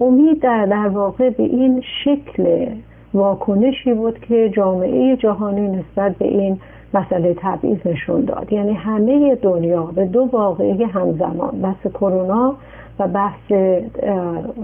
امید 0.00 0.40
در, 0.40 0.66
در 0.66 0.88
واقع 0.88 1.30
به 1.30 1.42
این 1.42 1.82
شکل 2.04 2.66
واکنشی 3.14 3.94
بود 3.94 4.18
که 4.20 4.52
جامعه 4.56 5.16
جهانی 5.16 5.68
نسبت 5.68 6.16
به 6.16 6.24
این 6.24 6.60
مسئله 6.94 7.34
تبعیض 7.38 7.78
نشون 7.86 8.20
داد. 8.20 8.52
یعنی 8.52 8.72
همه 8.72 9.34
دنیا 9.34 9.82
به 9.82 10.04
دو 10.04 10.28
واقعه 10.32 10.86
همزمان 10.86 11.60
بحث 11.62 11.86
کرونا 11.94 12.54
و 12.98 13.08
بحث 13.08 13.52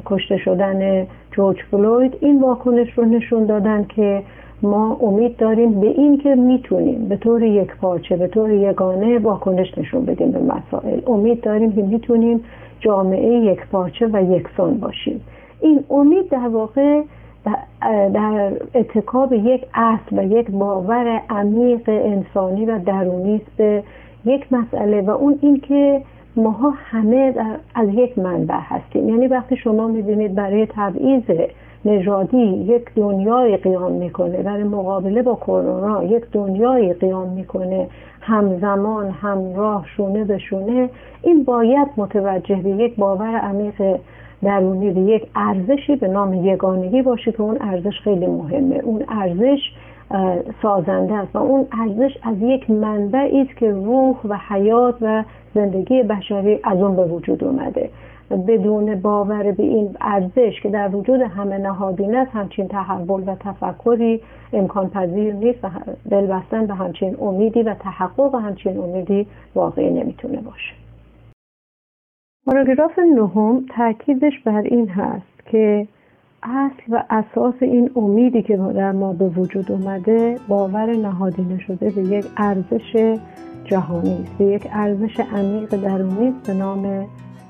کشته 0.06 0.36
شدن 0.36 1.06
جورج 1.32 1.56
فلوید 1.70 2.16
این 2.20 2.40
واکنش 2.40 2.98
رو 2.98 3.04
نشون 3.04 3.44
دادن 3.46 3.84
که 3.84 4.22
ما 4.62 4.96
امید 5.00 5.36
داریم 5.36 5.80
به 5.80 5.86
این 5.86 6.18
که 6.18 6.34
می‌تونیم 6.34 7.08
به 7.08 7.16
طور 7.16 7.42
یک 7.42 7.76
پارچه 7.76 8.16
به 8.16 8.28
طور 8.28 8.50
یگانه 8.50 9.18
واکنش 9.18 9.78
نشون 9.78 10.04
بدیم 10.04 10.30
به 10.30 10.38
مسائل. 10.38 11.00
امید 11.06 11.40
داریم 11.40 11.72
که 11.72 11.82
می‌تونیم 11.82 12.40
جامعه 12.80 13.32
یک 13.32 13.60
پارچه 13.72 14.06
و 14.12 14.22
یکسان 14.22 14.78
باشیم. 14.78 15.20
این 15.60 15.84
امید 15.90 16.28
در 16.28 16.48
واقع 16.48 17.02
در 18.14 18.52
اتکاب 18.74 19.32
یک 19.32 19.66
اصل 19.74 20.18
و 20.18 20.22
یک 20.22 20.50
باور 20.50 21.20
عمیق 21.30 21.88
انسانی 21.88 22.66
و 22.66 22.78
درونی 22.78 23.34
است. 23.34 23.56
به 23.56 23.82
یک 24.24 24.52
مسئله 24.52 25.00
و 25.00 25.10
اون 25.10 25.38
این 25.42 25.60
که 25.60 26.02
ماها 26.36 26.72
همه 26.76 27.34
از 27.74 27.88
یک 27.88 28.18
منبع 28.18 28.58
هستیم. 28.60 29.08
یعنی 29.08 29.26
وقتی 29.26 29.56
شما 29.56 29.88
می‌بینید 29.88 30.34
برای 30.34 30.66
تبعیض 30.66 31.22
نژادی 31.84 32.38
یک 32.46 32.84
دنیای 32.96 33.56
قیام 33.56 33.92
می‌کنه 33.92 34.42
برای 34.42 34.64
مقابله 34.64 35.22
با 35.22 35.34
کرونا 35.34 36.04
یک 36.04 36.24
دنیای 36.32 36.92
قیام 36.92 37.28
می‌کنه 37.28 37.86
همزمان 38.20 39.10
همراه 39.10 39.84
شونه 39.96 40.24
به 40.24 40.38
شونه 40.38 40.90
این 41.22 41.44
باید 41.44 41.88
متوجه 41.96 42.56
به 42.56 42.70
یک 42.70 42.96
باور 42.96 43.36
عمیق 43.36 43.96
درونی 44.44 44.90
به 44.90 45.00
یک 45.00 45.26
ارزشی 45.36 45.96
به 45.96 46.08
نام 46.08 46.34
یگانگی 46.34 47.02
باشه 47.02 47.32
که 47.32 47.40
اون 47.40 47.56
ارزش 47.60 48.00
خیلی 48.04 48.26
مهمه. 48.26 48.76
اون 48.76 49.04
ارزش 49.08 49.58
سازنده 50.62 51.14
است 51.14 51.36
و 51.36 51.38
اون 51.38 51.66
ارزش 51.80 52.18
از 52.22 52.36
یک 52.40 52.70
منبعی 52.70 53.40
است 53.40 53.56
که 53.56 53.70
روح 53.70 54.16
و 54.24 54.38
حیات 54.48 54.94
و 55.00 55.24
زندگی 55.54 56.02
بشری 56.02 56.60
از 56.64 56.78
اون 56.78 56.96
به 56.96 57.04
وجود 57.04 57.44
اومده. 57.44 57.90
بدون 58.30 59.00
باور 59.00 59.52
به 59.52 59.62
این 59.62 59.96
ارزش 60.00 60.60
که 60.62 60.68
در 60.68 60.96
وجود 60.96 61.20
همه 61.20 61.58
نهادین 61.58 62.16
است 62.16 62.30
همچین 62.30 62.68
تحول 62.68 63.22
و 63.26 63.34
تفکری 63.34 64.20
امکان 64.52 64.90
پذیر 64.90 65.34
نیست 65.34 65.64
و 65.64 65.68
دل 66.10 66.26
بستن 66.26 66.66
به 66.66 66.74
همچین 66.74 67.16
امیدی 67.20 67.62
و 67.62 67.74
تحقق 67.74 68.34
همچین 68.34 68.78
امیدی 68.78 69.26
واقعی 69.54 69.90
نمی‌تونه 69.90 70.40
باشه. 70.40 70.83
پاراگراف 72.46 72.98
نهم 72.98 73.66
تاکیدش 73.76 74.32
بر 74.44 74.60
این 74.60 74.88
هست 74.88 75.46
که 75.50 75.88
اصل 76.42 76.82
و 76.88 77.02
اساس 77.10 77.54
این 77.60 77.90
امیدی 77.96 78.42
که 78.42 78.56
در 78.56 78.92
ما 78.92 79.12
به 79.12 79.28
وجود 79.28 79.72
اومده 79.72 80.38
باور 80.48 80.96
نهادینه 80.96 81.58
شده 81.58 81.90
به 81.90 82.02
یک 82.02 82.24
ارزش 82.36 83.16
جهانی 83.64 84.22
است 84.22 84.38
به 84.38 84.44
یک 84.44 84.66
ارزش 84.72 85.20
عمیق 85.20 85.70
درونی 85.70 86.34
به 86.46 86.54
نام 86.54 87.06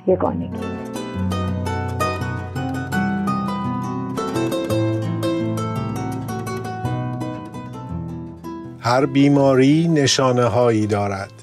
یگانگی. 0.07 0.49
هر 8.81 9.07
بیماری 9.07 9.89
نشانه 9.89 10.45
هایی 10.45 10.87
دارد. 10.87 11.34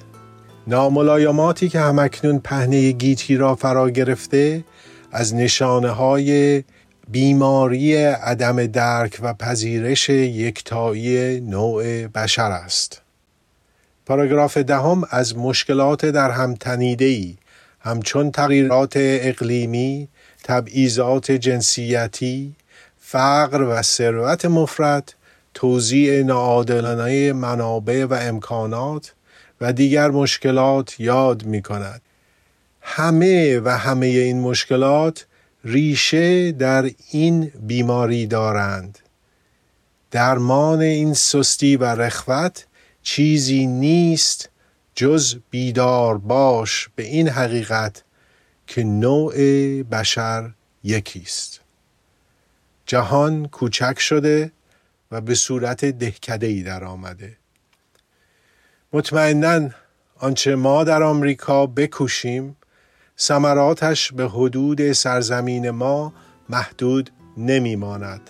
ناملایماتی 0.71 1.69
که 1.69 1.79
همکنون 1.79 2.39
پهنه 2.39 2.91
گیتی 2.91 3.37
را 3.37 3.55
فرا 3.55 3.89
گرفته 3.89 4.63
از 5.11 5.35
نشانه 5.35 5.89
های 5.89 6.63
بیماری 7.07 7.95
عدم 8.03 8.65
درک 8.65 9.19
و 9.21 9.33
پذیرش 9.33 10.09
یکتایی 10.09 11.39
نوع 11.39 12.07
بشر 12.07 12.51
است. 12.51 13.01
پاراگراف 14.05 14.57
دهم 14.57 15.03
از 15.09 15.37
مشکلات 15.37 16.05
در 16.05 16.31
هم 16.31 16.55
ای 16.99 17.37
همچون 17.79 18.31
تغییرات 18.31 18.93
اقلیمی، 18.95 20.07
تبعیضات 20.43 21.31
جنسیتی، 21.31 22.55
فقر 22.99 23.61
و 23.61 23.81
ثروت 23.81 24.45
مفرد، 24.45 25.13
توزیع 25.53 26.23
ناعادلانه 26.23 27.33
منابع 27.33 28.05
و 28.05 28.13
امکانات 28.13 29.13
و 29.61 29.73
دیگر 29.73 30.11
مشکلات 30.11 30.99
یاد 30.99 31.45
می 31.45 31.61
کند. 31.61 32.01
همه 32.81 33.59
و 33.59 33.69
همه 33.69 34.05
این 34.05 34.39
مشکلات 34.39 35.25
ریشه 35.65 36.51
در 36.51 36.91
این 37.11 37.51
بیماری 37.61 38.27
دارند. 38.27 38.99
درمان 40.11 40.81
این 40.81 41.13
سستی 41.13 41.75
و 41.75 41.83
رخوت 41.85 42.65
چیزی 43.03 43.67
نیست 43.67 44.49
جز 44.95 45.35
بیدار 45.49 46.17
باش 46.17 46.89
به 46.95 47.03
این 47.03 47.29
حقیقت 47.29 48.03
که 48.67 48.83
نوع 48.83 49.33
بشر 49.83 50.51
یکیست 50.83 51.61
جهان 52.85 53.47
کوچک 53.47 53.99
شده 53.99 54.51
و 55.11 55.21
به 55.21 55.35
صورت 55.35 55.85
دهکده 55.85 56.47
ای 56.47 56.63
در 56.63 56.83
آمده 56.83 57.37
مطمئنا 58.93 59.69
آنچه 60.19 60.55
ما 60.55 60.83
در 60.83 61.03
آمریکا 61.03 61.65
بکوشیم 61.65 62.57
ثمراتش 63.19 64.11
به 64.11 64.27
حدود 64.27 64.91
سرزمین 64.91 65.69
ما 65.69 66.13
محدود 66.49 67.09
نمیماند. 67.37 68.21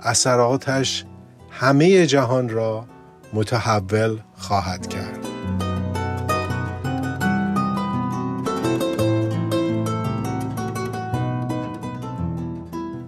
اثراتش 0.00 1.04
همه 1.50 2.06
جهان 2.06 2.48
را 2.48 2.86
متحول 3.32 4.18
خواهد 4.36 4.86
کرد. 4.86 5.26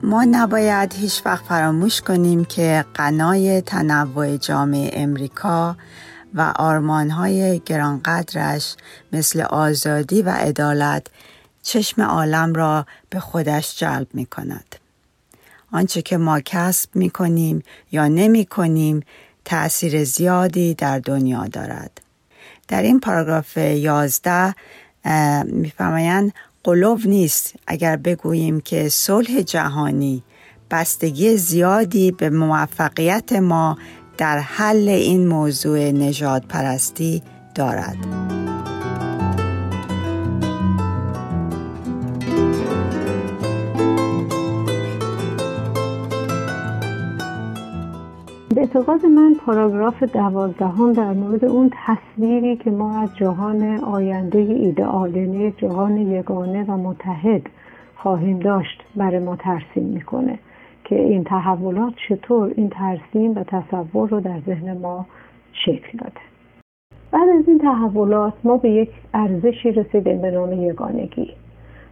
ما 0.02 0.24
نباید 0.30 0.94
هیچ 0.94 1.22
وقت 1.26 1.44
فراموش 1.44 2.00
کنیم 2.00 2.44
که 2.44 2.84
قنای 2.94 3.60
تنوع 3.60 4.36
جامعه 4.36 4.90
امریکا 5.02 5.76
و 6.34 6.52
آرمانهای 6.56 7.60
گرانقدرش 7.66 8.74
مثل 9.12 9.40
آزادی 9.40 10.22
و 10.22 10.30
عدالت 10.30 11.06
چشم 11.62 12.02
عالم 12.02 12.54
را 12.54 12.86
به 13.10 13.20
خودش 13.20 13.78
جلب 13.78 14.06
می 14.14 14.26
کند. 14.26 14.76
آنچه 15.72 16.02
که 16.02 16.16
ما 16.16 16.40
کسب 16.40 16.96
می 16.96 17.10
کنیم 17.10 17.62
یا 17.92 18.08
نمی 18.08 18.44
کنیم 18.44 19.00
تأثیر 19.44 20.04
زیادی 20.04 20.74
در 20.74 20.98
دنیا 20.98 21.46
دارد. 21.46 22.00
در 22.68 22.82
این 22.82 23.00
پاراگراف 23.00 23.56
یازده 23.56 24.54
میفرمایند 25.44 26.32
قلوب 26.64 27.06
نیست 27.06 27.54
اگر 27.66 27.96
بگوییم 27.96 28.60
که 28.60 28.88
صلح 28.88 29.40
جهانی 29.40 30.22
بستگی 30.70 31.36
زیادی 31.36 32.12
به 32.12 32.30
موفقیت 32.30 33.32
ما 33.32 33.78
در 34.18 34.38
حل 34.38 34.88
این 34.88 35.26
موضوع 35.26 35.78
نجات 35.78 36.46
پرستی 36.48 37.22
دارد. 37.54 37.96
به 48.54 48.60
اعتقاد 48.60 49.06
من 49.06 49.34
پاراگراف 49.46 50.02
دوازدهم 50.02 50.92
در 50.92 51.12
مورد 51.12 51.44
اون 51.44 51.70
تصویری 51.86 52.56
که 52.56 52.70
ما 52.70 53.00
از 53.00 53.08
جهان 53.16 53.62
آینده 53.78 54.38
ایدئال 54.38 55.16
یعنی 55.16 55.50
جهان 55.50 55.96
یگانه 55.96 56.64
و 56.64 56.76
متحد 56.76 57.42
خواهیم 57.96 58.38
داشت 58.38 58.82
برای 58.96 59.18
ما 59.18 59.36
ترسیم 59.36 59.84
می‌کنه 59.84 60.38
که 60.84 61.00
این 61.00 61.24
تحولات 61.24 61.92
چطور 62.08 62.52
این 62.56 62.68
ترسیم 62.68 63.34
و 63.34 63.44
تصور 63.44 64.08
رو 64.08 64.20
در 64.20 64.40
ذهن 64.46 64.78
ما 64.78 65.06
شکل 65.52 65.98
داده. 65.98 66.20
بعد 67.12 67.28
از 67.38 67.48
این 67.48 67.58
تحولات 67.58 68.32
ما 68.44 68.56
به 68.56 68.70
یک 68.70 68.90
ارزشی 69.14 69.72
رسیدیم 69.72 70.20
به 70.20 70.30
نام 70.30 70.52
یگانگی. 70.52 71.30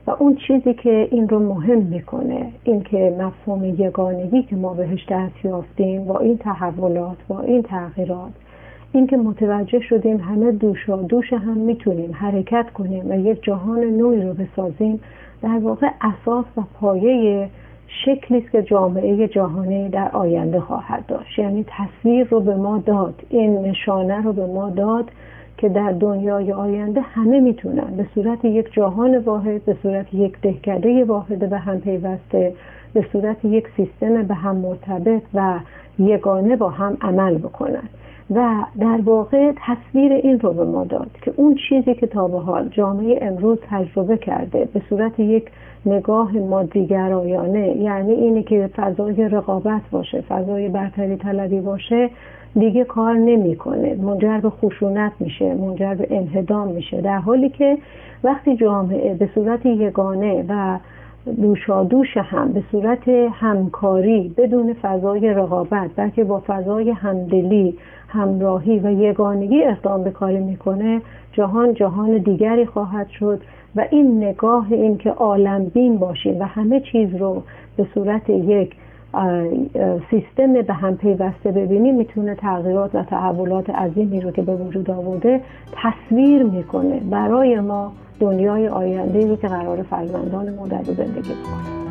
و 0.07 0.11
اون 0.11 0.35
چیزی 0.35 0.75
که 0.75 1.09
این 1.11 1.29
رو 1.29 1.39
مهم 1.39 1.79
می‌کنه 1.79 2.53
این 2.65 2.83
که 2.83 3.17
مفهوم 3.21 3.65
یگانگی 3.65 4.43
که 4.43 4.57
ما 4.57 4.75
بهش 4.75 5.07
دست 5.11 5.45
یافتیم 5.45 6.05
با 6.05 6.19
این 6.19 6.39
تحولات 6.39 7.17
با 7.29 7.41
این 7.41 7.63
تغییرات 7.63 8.33
این 8.93 9.07
که 9.07 9.17
متوجه 9.17 9.81
شدیم 9.81 10.17
همه 10.17 10.53
دوشا 10.53 10.97
دوش 10.97 11.33
هم 11.33 11.57
می‌تونیم 11.57 12.13
حرکت 12.13 12.71
کنیم 12.75 13.11
و 13.11 13.15
یک 13.15 13.43
جهان 13.43 13.81
نوعی 13.81 14.23
رو 14.23 14.35
بسازیم 14.35 15.01
در 15.43 15.59
واقع 15.59 15.89
اساس 16.01 16.45
و 16.57 16.61
پایه 16.81 17.49
شکلی 18.05 18.39
است 18.39 18.51
که 18.51 18.63
جامعه 18.63 19.29
جهانی 19.29 19.89
در 19.89 20.09
آینده 20.13 20.61
خواهد 20.61 21.07
داشت. 21.07 21.39
یعنی 21.39 21.65
تصویر 21.69 22.27
رو 22.27 22.41
به 22.41 22.57
ما 22.57 22.79
داد 22.79 23.15
این 23.31 23.59
نشانه 23.59 24.23
رو 24.23 24.33
به 24.33 24.47
ما 24.47 24.71
داد 24.71 25.11
که 25.59 25.69
در 25.69 25.93
دنیای 25.93 26.53
آینده 26.53 27.01
همه 27.01 27.41
می‌تونن. 27.41 27.97
به 27.97 28.07
صورت 28.15 28.45
یک 28.45 28.73
جهان 28.73 29.19
واحد 29.19 29.65
به 29.65 29.77
صورت 29.83 30.15
یک 30.15 30.41
دهکده 30.41 31.05
واحد 31.05 31.51
به 31.51 31.59
هم 31.59 31.81
پیوسته 31.81 32.55
به 32.95 33.07
صورت 33.13 33.45
یک 33.45 33.69
سیستم 33.77 34.23
به 34.23 34.35
هم 34.35 34.57
مرتبط 34.57 35.23
و 35.35 35.59
یگانه 35.99 36.57
با 36.57 36.69
هم 36.69 36.97
عمل 37.01 37.39
بکنن. 37.39 37.89
و 38.35 38.65
در 38.81 39.01
واقع 39.05 39.53
تصویر 39.67 40.13
این 40.13 40.41
رو 40.41 40.53
به 40.53 40.65
ما 40.65 40.85
داد 40.85 41.11
که 41.23 41.33
اون 41.37 41.55
چیزی 41.69 41.95
که 41.95 42.07
تا 42.07 42.29
به 42.29 42.39
حال 42.39 42.69
جامعه 42.69 43.19
امروز 43.23 43.59
تجربه 43.71 44.17
کرده 44.17 44.69
به 44.73 44.83
صورت 44.89 45.21
یک 45.21 45.45
نگاه 45.87 46.33
مادیگرایانه 46.33 47.77
یعنی 47.77 48.13
اینه 48.13 48.43
که 48.43 48.71
فضای 48.77 49.29
رقابت 49.29 49.83
باشه 49.91 50.21
فضای 50.21 50.69
برتری 50.69 51.17
طلبی 51.17 51.61
باشه 51.61 52.11
دیگه 52.55 52.85
کار 52.85 53.15
نمی‌کنه. 53.15 53.95
منجر 53.95 54.41
به 54.41 54.51
خشونت 54.51 55.13
میشه 55.21 55.55
منجر 55.55 55.95
به 55.95 56.07
انهدام 56.11 56.69
میشه. 56.69 57.01
در 57.01 57.19
حالی 57.19 57.49
که 57.49 57.79
وقتی 58.25 58.57
جامعه 58.57 59.15
به 59.15 59.29
صورت 59.35 59.67
یگانه 59.67 60.45
و 60.49 60.79
دوشادوش 61.27 62.17
هم 62.17 62.53
به 62.53 62.63
صورت 62.71 63.09
همکاری 63.33 64.35
بدون 64.37 64.73
فضای 64.73 65.35
رقابت 65.35 65.91
بلکه 65.97 66.25
با 66.25 66.43
فضای 66.47 66.91
همدلی 66.91 67.75
همراهی 68.09 68.79
و 68.79 68.91
یگانگی 68.91 69.65
اقدام 69.65 70.05
به 70.05 70.11
کاری 70.11 70.39
می‌کنه 70.39 71.01
جهان 71.33 71.75
جهان 71.75 72.19
دیگری 72.19 72.67
خواهد 72.67 73.09
شد 73.09 73.41
و 73.77 73.87
این 73.91 74.25
نگاه 74.25 74.73
این 74.73 74.99
که 74.99 75.11
عالم 75.11 75.65
بین 75.65 75.99
باشیم 75.99 76.41
و 76.41 76.45
همه 76.45 76.81
چیز 76.81 77.15
رو 77.15 77.43
به 77.77 77.87
صورت 77.95 78.31
یک 78.31 78.77
سیستم 80.11 80.53
به 80.53 80.73
هم 80.73 80.97
پیوسته 80.97 81.53
ببینیم 81.53 81.97
می‌تونه 81.97 82.35
تغییرات 82.35 82.95
و 82.95 83.03
تحولات 83.03 83.71
عظیمی 83.71 84.21
رو 84.21 84.31
که 84.31 84.43
به 84.43 84.57
وجود 84.57 84.91
آورده 84.91 85.41
تصویر 85.73 86.43
می‌کنه. 86.43 87.01
برای 87.11 87.61
ما 87.61 87.93
دنیای 88.23 88.69
آینده 88.69 89.27
رو 89.27 89.37
که 89.37 89.49
قرار 89.49 89.83
فرزندان 89.83 90.55
ما 90.55 90.67
در 90.67 90.83
زندگی 90.85 91.35
بکنه 91.35 91.83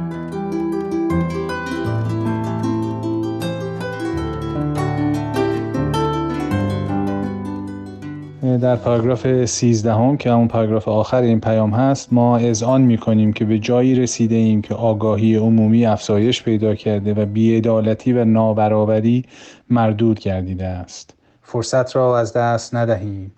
در 8.58 8.76
پاراگراف 8.76 9.46
13 9.46 9.94
هم 9.94 10.17
که 10.17 10.30
اون 10.30 10.48
پاراگراف 10.48 10.88
آخر 10.88 11.22
این 11.22 11.39
پیام 11.39 11.74
هست 11.74 12.13
ما 12.13 12.38
اذعان 12.38 12.82
می 12.82 12.98
کنیم 12.98 13.34
که 13.34 13.46
به 13.46 13.60
جایی 13.60 13.96
رسیده 13.96 14.36
ایم 14.36 14.62
که 14.62 14.76
آگاهی 14.76 15.36
عمومی 15.36 15.86
افزایش 15.86 16.44
پیدا 16.44 16.76
کرده 16.76 17.13
و 17.13 17.26
بیعدالتی 17.26 18.13
و 18.13 18.26
نابرابری 18.26 19.26
مردود 19.70 20.20
گردیده 20.20 20.65
است. 20.65 21.13
فرصت 21.41 21.96
را 21.96 22.20
از 22.20 22.34
دست 22.34 22.76
ندهیم. 22.76 23.32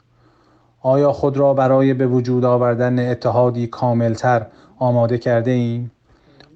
آیا 0.86 1.12
خود 1.12 1.38
را 1.38 1.54
برای 1.54 1.94
به 1.94 2.08
وجود 2.08 2.46
آوردن 2.46 3.12
اتحادی 3.12 3.68
کاملتر 3.68 4.46
آماده 4.78 5.18
کرده 5.18 5.52
ایم؟ 5.52 5.92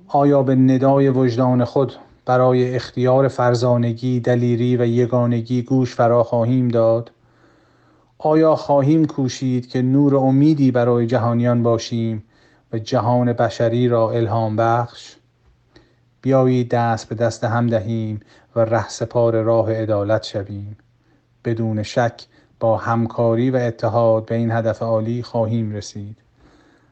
آیا 0.07 0.43
به 0.43 0.55
ندای 0.55 1.09
وجدان 1.09 1.65
خود 1.65 1.93
برای 2.25 2.75
اختیار 2.75 3.27
فرزانگی، 3.27 4.19
دلیری 4.19 4.77
و 4.77 4.85
یگانگی 4.85 5.61
گوش 5.61 5.95
فرا 5.95 6.23
خواهیم 6.23 6.67
داد؟ 6.67 7.11
آیا 8.17 8.55
خواهیم 8.55 9.05
کوشید 9.05 9.69
که 9.69 9.81
نور 9.81 10.15
امیدی 10.15 10.71
برای 10.71 11.07
جهانیان 11.07 11.63
باشیم 11.63 12.23
و 12.73 12.79
جهان 12.79 13.33
بشری 13.33 13.87
را 13.87 14.11
الهام 14.11 14.55
بخش؟ 14.55 15.15
بیایید 16.21 16.69
دست 16.69 17.09
به 17.09 17.15
دست 17.15 17.43
هم 17.43 17.67
دهیم 17.67 18.19
و 18.55 18.59
رهسپار 18.59 19.41
راه 19.41 19.73
عدالت 19.73 20.23
شویم 20.23 20.77
بدون 21.45 21.83
شک 21.83 22.25
با 22.59 22.77
همکاری 22.77 23.51
و 23.51 23.55
اتحاد 23.55 24.25
به 24.25 24.35
این 24.35 24.51
هدف 24.51 24.81
عالی 24.81 25.23
خواهیم 25.23 25.71
رسید. 25.71 26.17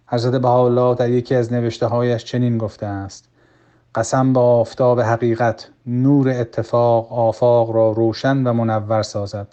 حضرت 0.07 0.41
بهاءالله 0.41 0.95
در 0.95 1.09
یکی 1.09 1.35
از 1.35 1.53
نوشته 1.53 1.85
هایش 1.85 2.23
چنین 2.23 2.57
گفته 2.57 2.85
است. 2.85 3.29
قسم 3.95 4.33
با 4.33 4.59
آفتاب 4.59 5.01
حقیقت 5.01 5.69
نور 5.85 6.29
اتفاق 6.29 7.13
آفاق 7.13 7.71
را 7.71 7.91
روشن 7.91 8.47
و 8.47 8.53
منور 8.53 9.03
سازد. 9.03 9.47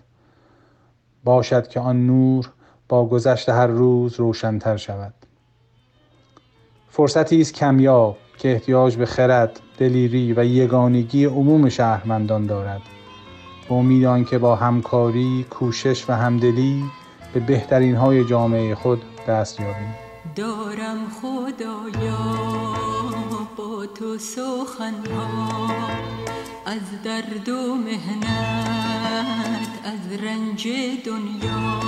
باشد 1.25 1.69
که 1.69 1.81
آن 1.81 2.07
نور 2.07 2.51
با 2.89 3.07
گذشت 3.07 3.49
هر 3.49 3.67
روز 3.67 4.21
روشنتر 4.21 4.77
شود. 4.77 5.15
فرصتی 6.89 7.41
است 7.41 7.55
کمیاب 7.55 8.17
که 8.39 8.53
احتیاج 8.53 8.97
به 8.97 9.07
خرد 9.07 9.61
دلیری 9.79 10.33
و 10.33 10.45
یگانگی 10.45 11.25
عموم 11.25 11.69
شهرمندان 11.69 12.47
دارد. 12.47 12.81
با 13.73 13.79
امید 13.79 14.29
که 14.29 14.39
با 14.39 14.57
همکاری 14.57 15.47
کوشش 15.51 16.11
و 16.11 16.13
همدلی 16.13 16.85
به 17.33 17.41
بهترین 17.41 17.97
های 17.97 18.25
جامعه 18.25 18.75
خود 18.75 19.03
دست 19.29 19.61
یابیم. 19.61 19.95
دارم 20.37 20.99
خدایا 21.23 22.35
با 23.57 23.87
تو 23.87 24.19
سخنها. 24.19 25.71
از 26.67 27.03
درد 27.05 27.49
و 27.49 27.75
مهنت 27.75 28.27
از 29.85 30.21
رنج 30.23 30.69
دنیا. 31.07 31.79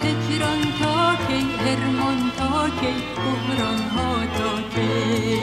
هجران 0.00 0.60
تا 0.82 1.16
کی 1.28 1.40
هرمان 1.64 2.30
تا 2.38 2.68
کی 2.80 2.94
بحران 3.16 3.78
ها 3.78 4.26
تا 4.38 4.62
کی. 4.74 5.40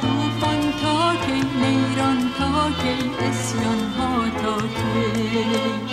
توفان 0.00 0.60
تا 0.82 1.14
کی 1.26 1.40
نیران 1.60 2.23
تا 2.64 2.70
کی. 2.70 2.96
اسیان 3.26 3.80
ها 3.96 4.10
تا 4.42 4.56
کی 4.76 5.84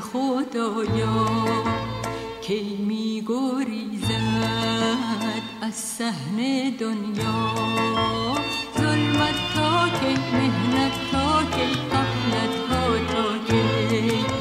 خدایا 0.00 1.26
کی 2.40 2.76
می 2.88 3.22
گریزد 3.28 4.10
از 5.62 5.74
صحن 5.74 6.36
دنیا. 6.78 7.54
ظلمت 8.78 9.49
تا 9.80 9.88
کی 9.88 10.14
مهنت 10.32 10.94
تا 11.12 11.42
کی 11.52 11.66
غفلت 11.92 12.54
ها 12.70 12.82
تا 13.12 13.24
کی 13.46 14.39